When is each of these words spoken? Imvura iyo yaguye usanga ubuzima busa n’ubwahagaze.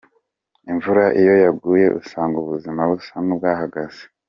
Imvura 0.71 1.03
iyo 1.21 1.33
yaguye 1.43 1.87
usanga 2.01 2.35
ubuzima 2.43 2.81
busa 2.89 3.15
n’ubwahagaze. 3.25 4.01